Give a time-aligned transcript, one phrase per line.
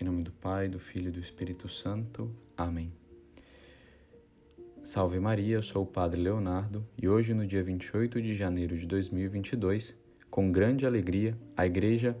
[0.00, 2.34] Em nome do Pai, do Filho e do Espírito Santo.
[2.56, 2.90] Amém.
[4.82, 8.86] Salve Maria, eu sou o Padre Leonardo e hoje, no dia 28 de janeiro de
[8.86, 9.94] 2022,
[10.30, 12.16] com grande alegria, a Igreja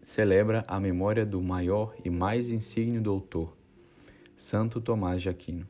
[0.00, 3.56] celebra a memória do maior e mais insígnio doutor,
[4.36, 5.66] Santo Tomás de Aquino.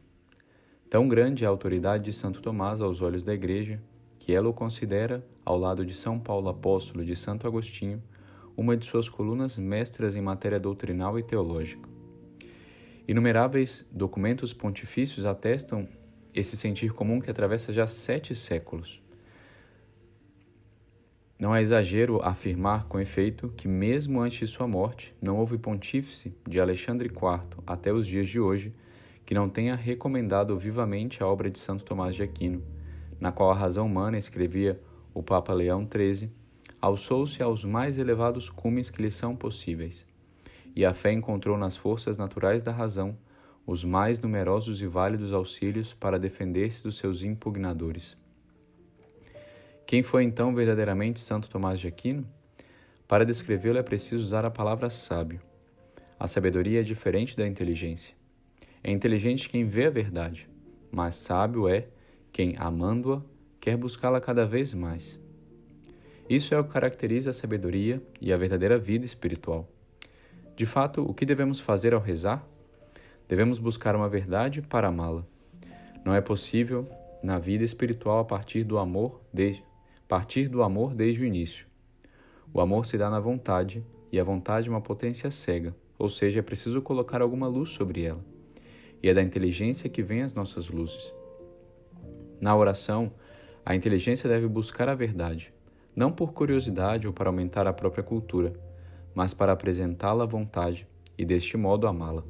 [0.90, 3.82] Tão grande é a autoridade de Santo Tomás aos olhos da Igreja
[4.18, 8.02] que ela o considera, ao lado de São Paulo Apóstolo e de Santo Agostinho,
[8.56, 11.88] uma de suas colunas mestras em matéria doutrinal e teológica.
[13.06, 15.88] Inumeráveis documentos pontifícios atestam
[16.34, 19.02] esse sentir comum que atravessa já sete séculos.
[21.38, 26.32] Não é exagero afirmar, com efeito, que mesmo antes de sua morte, não houve pontífice,
[26.48, 28.72] de Alexandre IV até os dias de hoje,
[29.26, 32.62] que não tenha recomendado vivamente a obra de Santo Tomás de Aquino,
[33.18, 34.80] na qual a razão humana, escrevia
[35.12, 36.30] o Papa Leão XIII,
[36.82, 40.04] alçou-se aos mais elevados cumes que lhe são possíveis,
[40.74, 43.16] e a fé encontrou nas forças naturais da razão
[43.64, 48.16] os mais numerosos e válidos auxílios para defender-se dos seus impugnadores.
[49.86, 52.26] Quem foi então verdadeiramente Santo Tomás de Aquino?
[53.06, 55.40] Para descrevê-lo é preciso usar a palavra sábio.
[56.18, 58.16] A sabedoria é diferente da inteligência.
[58.82, 60.48] É inteligente quem vê a verdade,
[60.90, 61.86] mas sábio é
[62.32, 63.22] quem, amando-a,
[63.60, 65.21] quer buscá-la cada vez mais.
[66.28, 69.68] Isso é o que caracteriza a sabedoria e a verdadeira vida espiritual.
[70.56, 72.46] De fato, o que devemos fazer ao rezar?
[73.28, 75.24] Devemos buscar uma verdade para amá-la.
[76.04, 76.88] Não é possível
[77.22, 79.64] na vida espiritual a partir do amor desde
[80.12, 81.66] partir do amor desde o início.
[82.52, 86.40] O amor se dá na vontade, e a vontade é uma potência cega, ou seja,
[86.40, 88.22] é preciso colocar alguma luz sobre ela.
[89.02, 91.14] E é da inteligência que vem as nossas luzes.
[92.38, 93.10] Na oração,
[93.64, 95.50] a inteligência deve buscar a verdade,
[95.94, 98.52] não por curiosidade ou para aumentar a própria cultura,
[99.14, 100.86] mas para apresentá-la à vontade
[101.16, 102.24] e deste modo amá-la.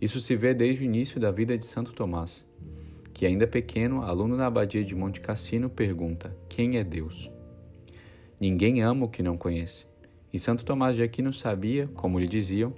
[0.00, 2.44] Isso se vê desde o início da vida de Santo Tomás,
[3.14, 7.30] que ainda pequeno, aluno na abadia de Monte Cassino, pergunta: Quem é Deus?
[8.40, 9.86] Ninguém ama o que não conhece.
[10.32, 12.72] E Santo Tomás de Aquino sabia, como lhe diziam,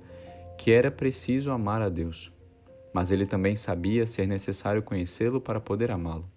[0.58, 2.34] que era preciso amar a Deus
[2.94, 6.30] mas ele também sabia ser necessário conhecê-lo para poder amá-lo.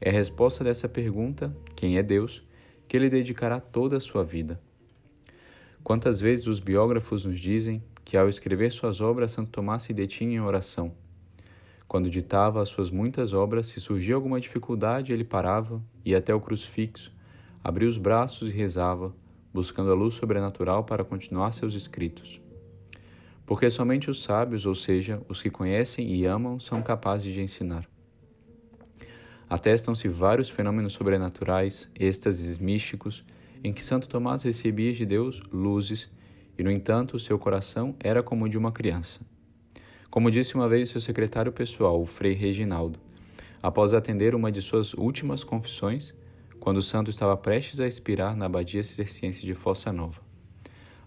[0.00, 2.42] É a resposta dessa pergunta, quem é Deus,
[2.88, 4.60] que ele dedicará toda a sua vida.
[5.82, 10.36] Quantas vezes os biógrafos nos dizem que ao escrever suas obras Santo Tomás se detinha
[10.36, 10.92] em oração.
[11.86, 16.40] Quando ditava as suas muitas obras, se surgia alguma dificuldade, ele parava, ia até o
[16.40, 17.12] crucifixo,
[17.62, 19.14] abria os braços e rezava,
[19.52, 22.40] buscando a luz sobrenatural para continuar seus escritos
[23.50, 27.84] porque somente os sábios, ou seja, os que conhecem e amam, são capazes de ensinar.
[29.50, 33.24] Atestam-se vários fenômenos sobrenaturais, êxtases místicos,
[33.64, 36.08] em que Santo Tomás recebia de Deus luzes,
[36.56, 39.20] e no entanto seu coração era como o de uma criança.
[40.08, 43.00] Como disse uma vez seu secretário pessoal, o Frei Reginaldo,
[43.60, 46.14] após atender uma de suas últimas confissões,
[46.60, 50.20] quando o santo estava prestes a expirar na abadia cisterciense de Fossa Nova.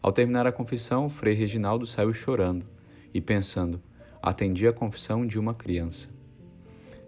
[0.02, 2.66] Ao terminar a confissão, o Frei Reginaldo saiu chorando
[3.14, 3.82] e pensando:
[4.22, 6.13] atendi a confissão de uma criança.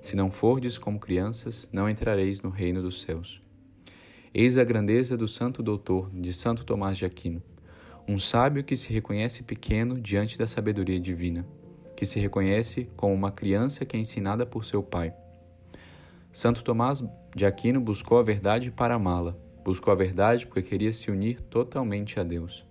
[0.05, 3.41] Se não fordes como crianças, não entrareis no reino dos céus.
[4.31, 7.41] Eis a grandeza do santo doutor, de Santo Tomás de Aquino,
[8.07, 11.43] um sábio que se reconhece pequeno diante da sabedoria divina,
[11.95, 15.11] que se reconhece como uma criança que é ensinada por seu pai.
[16.31, 17.03] Santo Tomás
[17.35, 22.19] de Aquino buscou a verdade para amá-la, buscou a verdade porque queria se unir totalmente
[22.19, 22.63] a Deus.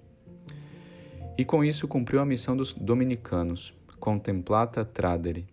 [1.37, 5.53] E com isso cumpriu a missão dos dominicanos, contemplata tradere,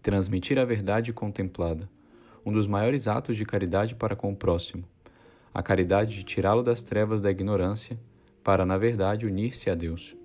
[0.00, 1.88] transmitir a verdade contemplada,
[2.44, 4.84] um dos maiores atos de caridade para com o próximo,
[5.52, 7.98] a caridade de tirá-lo das trevas da ignorância,
[8.42, 10.16] para, na verdade, unir-se a Deus.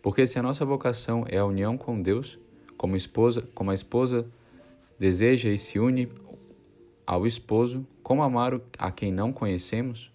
[0.00, 2.38] Porque se a nossa vocação é a união com Deus,
[2.76, 4.26] como, esposa, como a esposa
[4.98, 6.08] deseja e se une
[7.06, 10.10] ao esposo, como amar a quem não conhecemos?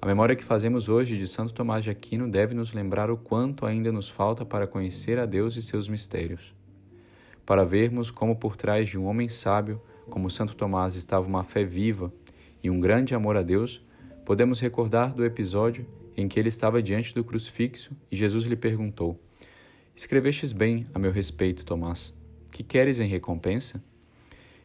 [0.00, 3.66] A memória que fazemos hoje de Santo Tomás de Aquino deve nos lembrar o quanto
[3.66, 6.57] ainda nos falta para conhecer a Deus e seus mistérios.
[7.48, 9.80] Para vermos como por trás de um homem sábio,
[10.10, 12.12] como Santo Tomás, estava uma fé viva
[12.62, 13.82] e um grande amor a Deus,
[14.26, 19.18] podemos recordar do episódio em que ele estava diante do crucifixo e Jesus lhe perguntou:
[19.96, 22.12] Escrevestes bem a meu respeito, Tomás.
[22.52, 23.82] Que queres em recompensa?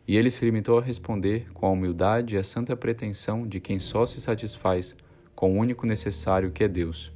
[0.05, 3.79] E ele se limitou a responder com a humildade e a santa pretensão de quem
[3.79, 4.93] só se satisfaz
[5.33, 7.13] com o único necessário que é Deus.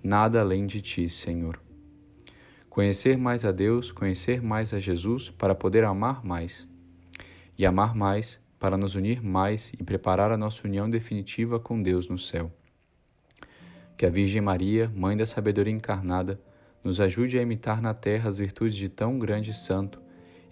[0.00, 1.63] Nada além de ti, Senhor.
[2.74, 6.66] Conhecer mais a Deus, conhecer mais a Jesus para poder amar mais.
[7.56, 12.08] E amar mais para nos unir mais e preparar a nossa união definitiva com Deus
[12.08, 12.50] no céu.
[13.96, 16.40] Que a Virgem Maria, Mãe da Sabedoria encarnada,
[16.82, 20.02] nos ajude a imitar na terra as virtudes de tão grande santo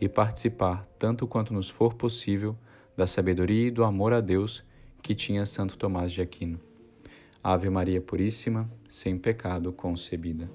[0.01, 2.57] e participar, tanto quanto nos for possível,
[2.97, 4.63] da sabedoria e do amor a Deus
[5.03, 6.61] que tinha Santo Tomás de Aquino.
[7.43, 10.49] Ave Maria Puríssima, sem pecado concebida.